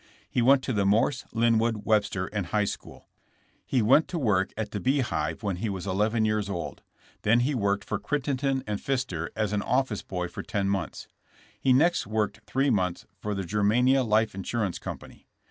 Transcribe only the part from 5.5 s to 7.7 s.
he was eleven years old. Then he